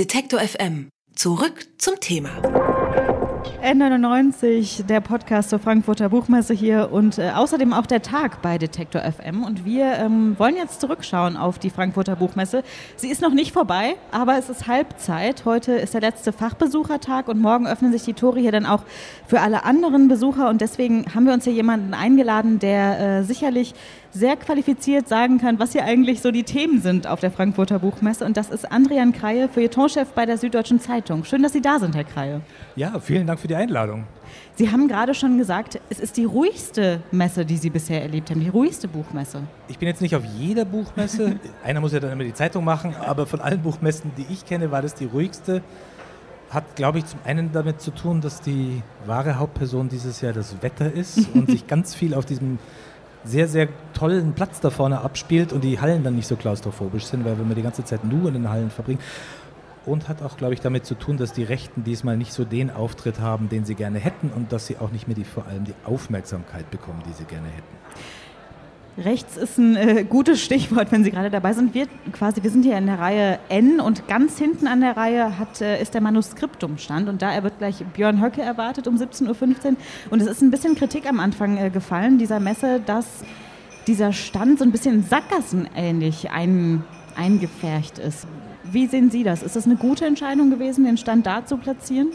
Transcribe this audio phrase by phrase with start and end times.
[0.00, 0.88] Detektor FM.
[1.14, 2.30] Zurück zum Thema.
[3.62, 9.02] N99, der Podcast zur Frankfurter Buchmesse hier und äh, außerdem auch der Tag bei Detektor
[9.02, 9.44] FM.
[9.44, 12.62] Und wir ähm, wollen jetzt zurückschauen auf die Frankfurter Buchmesse.
[12.96, 15.44] Sie ist noch nicht vorbei, aber es ist Halbzeit.
[15.44, 18.84] Heute ist der letzte Fachbesuchertag und morgen öffnen sich die Tore hier dann auch
[19.26, 20.48] für alle anderen Besucher.
[20.48, 23.74] Und deswegen haben wir uns hier jemanden eingeladen, der äh, sicherlich
[24.12, 28.24] sehr qualifiziert sagen kann, was hier eigentlich so die Themen sind auf der Frankfurter Buchmesse.
[28.24, 31.24] Und das ist Andrian Kreie, Feuilletonchef bei der Süddeutschen Zeitung.
[31.24, 32.40] Schön, dass Sie da sind, Herr Kreie.
[32.74, 34.04] Ja, vielen Dank für die Einladung.
[34.56, 38.40] Sie haben gerade schon gesagt, es ist die ruhigste Messe, die Sie bisher erlebt haben,
[38.40, 39.42] die ruhigste Buchmesse.
[39.68, 41.38] Ich bin jetzt nicht auf jeder Buchmesse.
[41.64, 44.70] Einer muss ja dann immer die Zeitung machen, aber von allen Buchmessen, die ich kenne,
[44.70, 45.62] war das die ruhigste.
[46.50, 50.60] Hat, glaube ich, zum einen damit zu tun, dass die wahre Hauptperson dieses Jahr das
[50.62, 52.58] Wetter ist und sich ganz viel auf diesem
[53.24, 57.24] sehr, sehr tollen Platz da vorne abspielt und die Hallen dann nicht so klaustrophobisch sind,
[57.24, 59.00] weil wenn man die ganze Zeit nur in den Hallen verbringt.
[59.86, 62.70] Und hat auch, glaube ich, damit zu tun, dass die Rechten diesmal nicht so den
[62.70, 65.64] Auftritt haben, den sie gerne hätten und dass sie auch nicht mehr die, vor allem
[65.64, 67.76] die Aufmerksamkeit bekommen, die sie gerne hätten.
[69.00, 71.72] Rechts ist ein äh, gutes Stichwort, wenn Sie gerade dabei sind.
[71.72, 75.38] Wir, quasi, wir sind hier in der Reihe N und ganz hinten an der Reihe
[75.38, 79.76] hat, äh, ist der Manuskriptumstand und da wird gleich Björn Höcke erwartet um 17.15 Uhr.
[80.10, 83.06] Und es ist ein bisschen Kritik am Anfang äh, gefallen dieser Messe, dass
[83.86, 86.84] dieser Stand so ein bisschen sackgassenähnlich ein,
[87.16, 88.26] eingefärcht ist.
[88.64, 89.42] Wie sehen Sie das?
[89.42, 92.08] Ist das eine gute Entscheidung gewesen, den Stand da zu platzieren?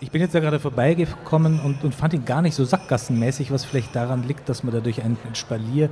[0.00, 3.64] Ich bin jetzt ja gerade vorbeigekommen und, und fand ihn gar nicht so sackgassenmäßig, was
[3.64, 5.88] vielleicht daran liegt, dass man da durch ein Spalier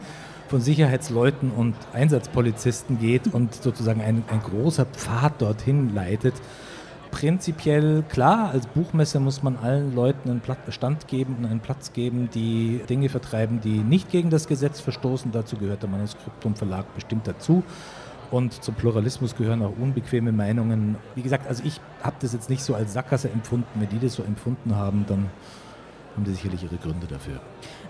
[0.49, 6.35] von Sicherheitsleuten und Einsatzpolizisten geht und sozusagen ein, ein großer Pfad dorthin leitet.
[7.11, 12.29] Prinzipiell klar, als Buchmesse muss man allen Leuten einen Stand geben und einen Platz geben,
[12.35, 15.33] die Dinge vertreiben, die nicht gegen das Gesetz verstoßen.
[15.33, 17.63] Dazu gehört der Manuskriptum Verlag bestimmt dazu.
[18.35, 20.97] Und zum Pluralismus gehören auch unbequeme Meinungen.
[21.15, 23.69] Wie gesagt, also ich habe das jetzt nicht so als Sackgasse empfunden.
[23.77, 25.27] Wenn die das so empfunden haben, dann
[26.17, 27.35] haben die sicherlich ihre Gründe dafür.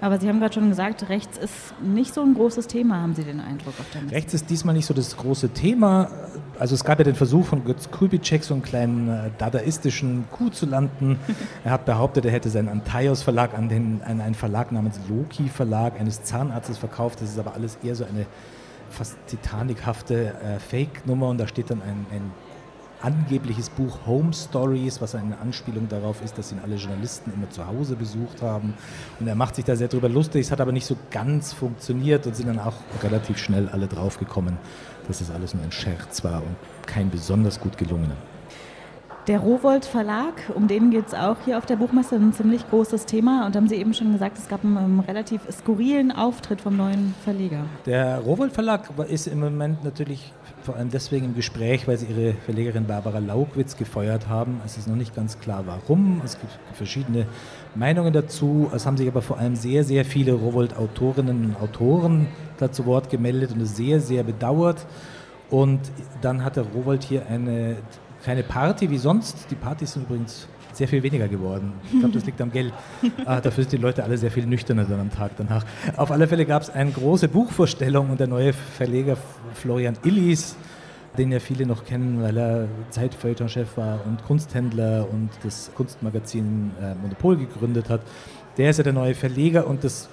[0.03, 3.25] Aber Sie haben gerade schon gesagt, rechts ist nicht so ein großes Thema, haben Sie
[3.25, 4.15] den Eindruck auf der Messe?
[4.15, 6.11] Rechts ist diesmal nicht so das große Thema.
[6.59, 10.55] Also es gab ja den Versuch von Götz Kubitschek, so einen kleinen äh, dadaistischen Coup
[10.55, 11.19] zu landen.
[11.65, 15.49] er hat behauptet, er hätte seinen Antaios Verlag an, den, an einen Verlag namens Loki
[15.49, 17.23] Verlag eines Zahnarztes verkauft.
[17.23, 18.27] Das ist aber alles eher so eine
[18.95, 22.33] fast Titanic-hafte äh, Fake-Nummer und da steht dann ein, ein
[23.03, 27.67] angebliches Buch Home Stories, was eine Anspielung darauf ist, dass ihn alle Journalisten immer zu
[27.67, 28.75] Hause besucht haben.
[29.21, 30.47] Und er macht sich da sehr drüber lustig.
[30.47, 34.57] Es hat aber nicht so ganz funktioniert und sind dann auch relativ schnell alle draufgekommen,
[35.07, 36.57] dass das alles nur ein Scherz war und
[36.87, 38.17] kein besonders gut gelungener.
[39.27, 43.07] Der Rowold Verlag, um den geht es auch hier auf der Buchmesse, ein ziemlich großes
[43.07, 43.47] Thema.
[43.47, 47.15] Und haben Sie eben schon gesagt, es gab einen, einen relativ skurrilen Auftritt vom neuen
[47.25, 47.65] Verleger.
[47.87, 50.31] Der Rowold Verlag ist im Moment natürlich
[50.63, 54.61] vor allem deswegen im Gespräch, weil sie ihre Verlegerin Barbara Laugwitz gefeuert haben.
[54.67, 56.21] Es ist noch nicht ganz klar, warum.
[56.23, 57.27] Es gibt verschiedene
[57.75, 58.71] Meinungen dazu.
[58.75, 62.27] Es haben sich aber vor allem sehr, sehr viele Rowold-Autorinnen und Autoren
[62.59, 64.85] dazu Wort gemeldet und es sehr, sehr bedauert.
[65.49, 65.81] Und
[66.21, 67.77] dann hat der Rowold hier eine
[68.25, 69.47] keine Party wie sonst.
[69.51, 71.73] Die Partys sind übrigens sehr viel weniger geworden.
[71.85, 72.73] Ich glaube, das liegt am Geld.
[73.27, 75.65] Ah, dafür sind die Leute alle sehr viel nüchterner dann am Tag danach.
[75.97, 79.17] Auf alle Fälle gab es eine große Buchvorstellung und der neue Verleger
[79.55, 80.57] Florian Illis,
[81.17, 86.95] den ja viele noch kennen, weil er Zeitfeuilleton-Chef war und Kunsthändler und das Kunstmagazin äh,
[86.97, 88.01] Monopol gegründet hat.
[88.57, 90.09] Der ist ja der neue Verleger und das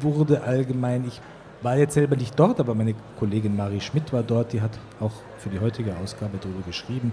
[0.00, 1.20] wurde allgemein, ich
[1.62, 5.12] war jetzt selber nicht dort, aber meine Kollegin Marie Schmidt war dort, die hat auch
[5.38, 7.12] für die heutige Ausgabe darüber geschrieben.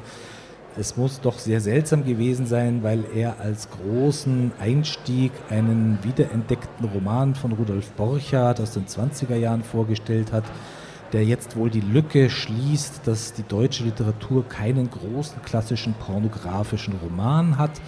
[0.76, 7.36] Es muss doch sehr seltsam gewesen sein, weil er als großen Einstieg einen wiederentdeckten Roman
[7.36, 10.46] von Rudolf Borchardt aus den 20er Jahren vorgestellt hat,
[11.12, 17.60] der jetzt wohl die Lücke schließt, dass die deutsche Literatur keinen großen klassischen pornografischen Roman
[17.60, 17.80] hat.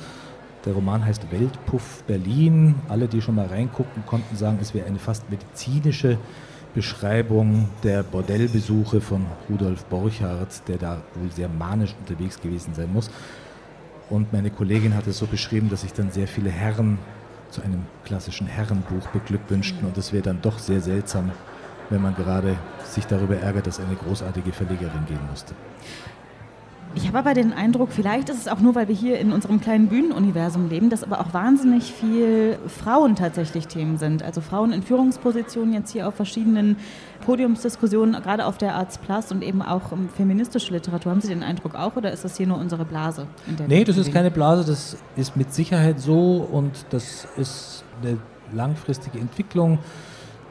[0.66, 2.75] Der Roman heißt Weltpuff Berlin.
[2.88, 6.19] Alle, die schon mal reingucken, konnten sagen, es wäre eine fast medizinische
[6.75, 13.09] Beschreibung der Bordellbesuche von Rudolf Borchardt, der da wohl sehr manisch unterwegs gewesen sein muss.
[14.09, 16.99] Und meine Kollegin hat es so beschrieben, dass sich dann sehr viele Herren
[17.49, 19.88] zu einem klassischen Herrenbuch beglückwünschten.
[19.88, 21.32] Und es wäre dann doch sehr seltsam,
[21.90, 25.55] wenn man gerade sich darüber ärgert, dass eine großartige Verlegerin gehen musste.
[26.96, 29.59] Ich habe aber den Eindruck, vielleicht ist es auch nur, weil wir hier in unserem
[29.59, 34.24] kleinen Bühnenuniversum leben, dass aber auch wahnsinnig viel Frauen tatsächlich Themen sind.
[34.24, 36.78] Also Frauen in Führungspositionen jetzt hier auf verschiedenen
[37.26, 41.12] Podiumsdiskussionen, gerade auf der Arts Plus und eben auch um feministische Literatur.
[41.12, 43.28] Haben Sie den Eindruck auch oder ist das hier nur unsere Blase?
[43.68, 48.18] nee, das ist keine Blase, das ist mit Sicherheit so und das ist eine
[48.53, 49.80] langfristige Entwicklung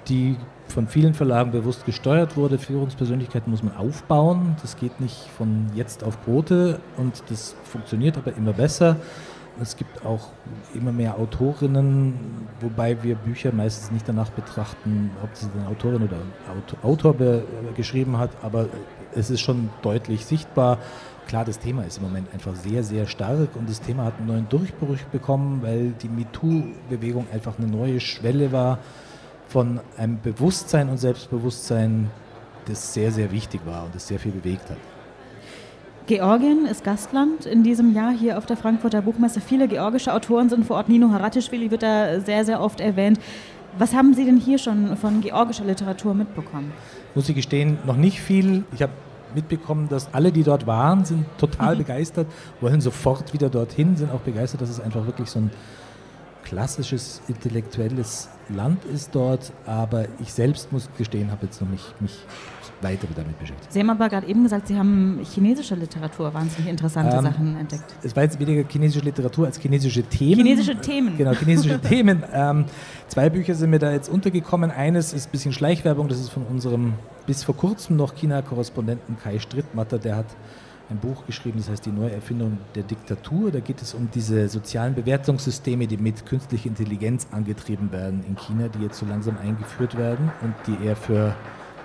[0.09, 0.37] die
[0.69, 2.59] von vielen Verlagen bewusst gesteuert wurde.
[2.59, 4.57] Führungspersönlichkeiten muss man aufbauen.
[4.63, 8.97] Das geht nicht von jetzt auf Quote und das funktioniert aber immer besser.
[9.61, 10.31] Es gibt auch
[10.75, 12.15] immer mehr Autorinnen,
[12.61, 16.17] wobei wir Bücher meistens nicht danach betrachten, ob es eine Autorin oder
[16.83, 17.15] Autor
[17.77, 18.67] geschrieben hat, aber
[19.15, 20.79] es ist schon deutlich sichtbar.
[21.29, 24.27] Klar, das Thema ist im Moment einfach sehr, sehr stark und das Thema hat einen
[24.27, 28.81] neuen Durchbruch bekommen, weil die MeToo-Bewegung einfach eine neue Schwelle war
[29.49, 32.11] von einem Bewusstsein und Selbstbewusstsein,
[32.67, 34.79] das sehr, sehr wichtig war und das sehr viel bewegt hat.
[36.07, 39.41] Georgien ist Gastland in diesem Jahr hier auf der Frankfurter Buchmesse.
[39.41, 40.91] Viele georgische Autoren sind vor Ort.
[40.91, 43.19] Nino Haratischvili wird da sehr, sehr oft erwähnt.
[43.79, 46.73] Was haben Sie denn hier schon von georgischer Literatur mitbekommen?
[47.15, 48.65] Muss ich gestehen, noch nicht viel.
[48.75, 48.93] Ich habe
[49.35, 51.79] mitbekommen, dass alle, die dort waren, sind total mhm.
[51.79, 52.27] begeistert,
[52.61, 55.51] wollen sofort wieder dorthin, sind auch begeistert, dass es einfach wirklich so ein
[56.55, 62.17] klassisches intellektuelles Land ist dort, aber ich selbst muss gestehen, habe jetzt noch nicht mich
[62.81, 63.73] weiter damit beschäftigt.
[63.73, 67.97] Sie haben aber gerade eben gesagt, Sie haben chinesische Literatur, wahnsinnig interessante ähm, Sachen entdeckt.
[68.05, 70.45] Es war jetzt weniger chinesische Literatur als chinesische Themen.
[70.45, 71.19] Chinesische Themen.
[71.19, 72.23] Genau, chinesische Themen.
[72.33, 72.67] Ähm,
[73.09, 74.71] zwei Bücher sind mir da jetzt untergekommen.
[74.71, 76.93] Eines ist ein bisschen Schleichwerbung, das ist von unserem
[77.27, 80.27] bis vor kurzem noch China-Korrespondenten Kai Strittmatter, der hat
[80.91, 83.51] ein Buch geschrieben, das heißt Die Neuerfindung der Diktatur.
[83.51, 88.69] Da geht es um diese sozialen Bewertungssysteme, die mit künstlicher Intelligenz angetrieben werden in China,
[88.69, 91.35] die jetzt so langsam eingeführt werden und die er für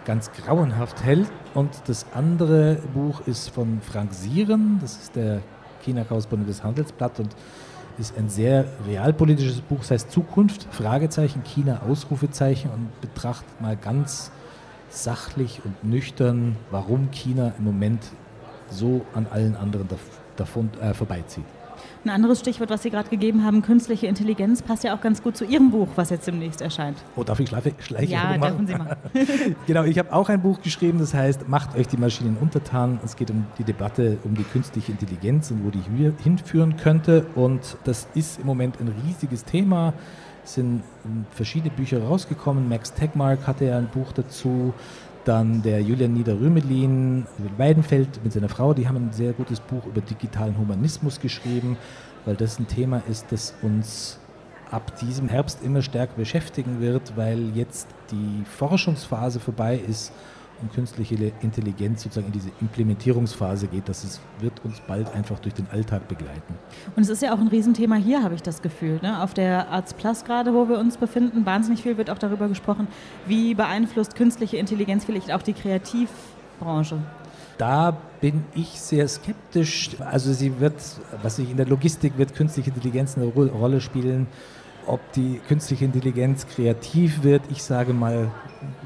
[0.06, 1.32] ganz grauenhaft hält.
[1.54, 5.42] Und das andere Buch ist von Frank Sieren, das ist der
[5.84, 7.36] China-Korrespondent des Handelsblatt und
[7.98, 14.32] ist ein sehr realpolitisches Buch, das heißt Zukunft, Fragezeichen, China, Ausrufezeichen und betrachtet mal ganz
[14.90, 18.02] sachlich und nüchtern, warum China im Moment
[18.72, 19.88] so an allen anderen
[20.36, 21.46] davon, äh, vorbeizieht.
[22.06, 25.36] Ein anderes Stichwort, was Sie gerade gegeben haben, künstliche Intelligenz, passt ja auch ganz gut
[25.36, 26.98] zu Ihrem Buch, was jetzt demnächst erscheint.
[27.18, 28.96] Oh, darf ich schleife, schleiche Ja, dürfen Sie mal.
[29.68, 33.02] genau, ich habe auch ein Buch geschrieben, das heißt, macht euch die Maschinen untertan.
[33.04, 37.26] Es geht um die Debatte um die künstliche Intelligenz und wo die hinführen könnte.
[37.36, 39.94] Und das ist im Moment ein riesiges Thema.
[40.46, 40.84] Es sind
[41.32, 42.70] verschiedene Bücher rausgekommen.
[42.70, 44.74] Max Tegmark hatte ja ein Buch dazu.
[45.30, 47.28] Dann der Julian Nieder-Rümelin,
[47.58, 51.78] Weidenfeld mit seiner Frau, die haben ein sehr gutes Buch über digitalen Humanismus geschrieben,
[52.26, 54.18] weil das ein Thema ist, das uns
[54.72, 60.12] ab diesem Herbst immer stärker beschäftigen wird, weil jetzt die Forschungsphase vorbei ist
[60.68, 65.68] künstliche Intelligenz sozusagen in diese Implementierungsphase geht, dass es wird uns bald einfach durch den
[65.72, 66.56] Alltag begleiten.
[66.96, 69.00] Und es ist ja auch ein Riesenthema hier, habe ich das Gefühl.
[69.02, 69.24] Ne?
[69.24, 72.88] Auf der Arts Plus gerade, wo wir uns befinden, wahnsinnig viel wird auch darüber gesprochen,
[73.26, 76.98] wie beeinflusst künstliche Intelligenz vielleicht auch die Kreativbranche.
[77.58, 79.90] Da bin ich sehr skeptisch.
[80.00, 80.76] Also sie wird,
[81.22, 84.28] was ich in der Logistik wird künstliche Intelligenz eine Rolle spielen
[84.86, 87.42] ob die künstliche Intelligenz kreativ wird.
[87.50, 88.32] Ich sage mal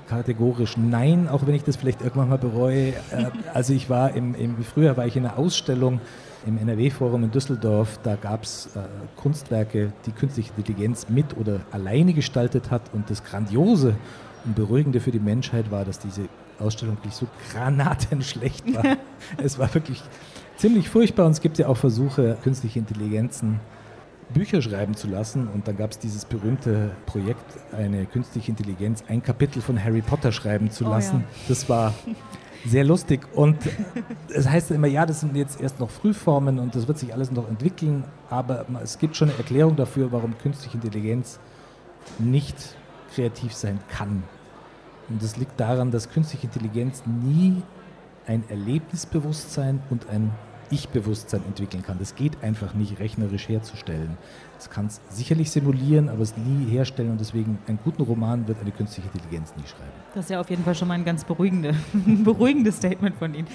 [0.07, 2.89] kategorisch nein, auch wenn ich das vielleicht irgendwann mal bereue.
[2.89, 2.93] Äh,
[3.53, 6.01] also ich war im, im Frühjahr war ich in einer Ausstellung
[6.45, 7.99] im NRW-Forum in Düsseldorf.
[8.03, 8.79] Da gab es äh,
[9.15, 12.81] Kunstwerke, die künstliche Intelligenz mit oder alleine gestaltet hat.
[12.93, 13.95] Und das Grandiose
[14.45, 16.23] und Beruhigende für die Menschheit war, dass diese
[16.59, 18.97] Ausstellung wirklich so granatenschlecht war.
[19.37, 20.01] es war wirklich
[20.57, 23.59] ziemlich furchtbar und es gibt ja auch Versuche, künstliche Intelligenzen
[24.33, 25.47] Bücher schreiben zu lassen.
[25.47, 30.31] Und dann gab es dieses berühmte Projekt, eine künstliche Intelligenz, ein Kapitel von Harry Potter
[30.31, 31.23] schreiben zu lassen.
[31.25, 31.43] Oh, ja.
[31.49, 31.93] Das war
[32.65, 33.27] sehr lustig.
[33.33, 33.57] Und
[34.33, 37.31] es heißt immer, ja, das sind jetzt erst noch Frühformen und das wird sich alles
[37.31, 38.03] noch entwickeln.
[38.29, 41.39] Aber es gibt schon eine Erklärung dafür, warum künstliche Intelligenz
[42.19, 42.75] nicht
[43.13, 44.23] kreativ sein kann.
[45.09, 47.61] Und das liegt daran, dass künstliche Intelligenz nie
[48.25, 50.31] ein Erlebnisbewusstsein und ein
[50.73, 51.99] ich-Bewusstsein entwickeln kann.
[51.99, 54.17] Das geht einfach nicht rechnerisch herzustellen.
[54.57, 58.59] Es kann es sicherlich simulieren, aber es nie herstellen und deswegen einen guten Roman wird
[58.61, 59.91] eine künstliche Intelligenz nie schreiben.
[60.15, 63.47] Das ist ja auf jeden Fall schon mal ein ganz beruhigende, beruhigendes Statement von Ihnen.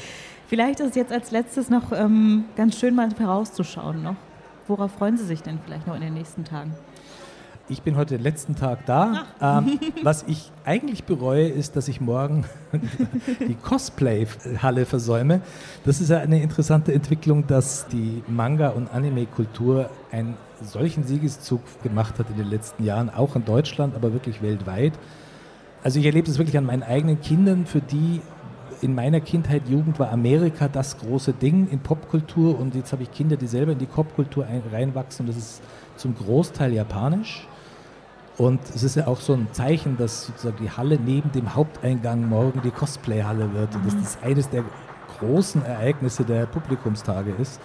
[0.49, 4.17] Vielleicht ist jetzt als letztes noch ähm, ganz schön mal herauszuschauen noch.
[4.67, 6.75] Worauf freuen Sie sich denn vielleicht noch in den nächsten Tagen?
[7.71, 9.27] Ich bin heute den letzten Tag da.
[9.43, 12.47] Ähm, was ich eigentlich bereue, ist, dass ich morgen
[13.47, 15.43] die Cosplay-Halle versäume.
[15.85, 22.19] Das ist ja eine interessante Entwicklung, dass die Manga- und Anime-Kultur einen solchen Siegeszug gemacht
[22.19, 24.95] hat in den letzten Jahren, auch in Deutschland, aber wirklich weltweit.
[25.83, 28.23] Also ich erlebe das wirklich an meinen eigenen Kindern, für die
[28.81, 33.11] in meiner Kindheit, Jugend war Amerika das große Ding in Popkultur und jetzt habe ich
[33.11, 35.63] Kinder, die selber in die Popkultur reinwachsen und das ist
[35.97, 37.47] zum Großteil japanisch.
[38.39, 42.29] Und es ist ja auch so ein Zeichen, dass sozusagen die Halle neben dem Haupteingang
[42.29, 44.01] morgen die Cosplay-Halle wird und dass mhm.
[44.01, 44.63] das eines der
[45.19, 47.61] großen Ereignisse der Publikumstage ist.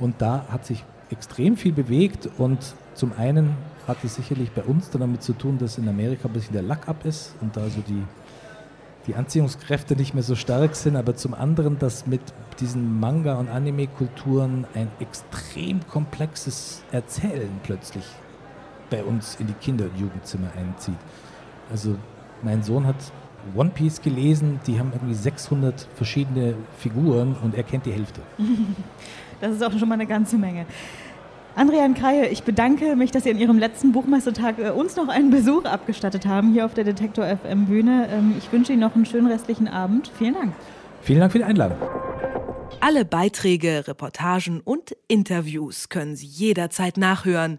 [0.00, 2.58] Und da hat sich extrem viel bewegt und
[2.94, 6.54] zum einen hatte sicherlich bei uns dann damit zu tun, dass in Amerika ein bisschen
[6.54, 8.02] der Lack ab ist und da so die,
[9.06, 12.20] die Anziehungskräfte nicht mehr so stark sind, aber zum anderen, dass mit
[12.58, 18.04] diesen Manga- und Anime-Kulturen ein extrem komplexes Erzählen plötzlich
[18.90, 20.98] bei uns in die Kinder- und Jugendzimmer einzieht.
[21.70, 21.96] Also
[22.42, 22.96] mein Sohn hat
[23.54, 28.20] One Piece gelesen, die haben irgendwie 600 verschiedene Figuren und er kennt die Hälfte.
[29.40, 30.66] Das ist auch schon mal eine ganze Menge.
[31.56, 35.30] Andrian Kreie, ich bedanke mich, dass Sie an Ihrem letzten Buchmessetag äh, uns noch einen
[35.30, 38.06] Besuch abgestattet haben hier auf der Detektor FM Bühne.
[38.12, 40.12] Ähm, ich wünsche Ihnen noch einen schönen restlichen Abend.
[40.18, 40.52] Vielen Dank.
[41.00, 41.78] Vielen Dank für die Einladung.
[42.80, 47.58] Alle Beiträge, Reportagen und Interviews können Sie jederzeit nachhören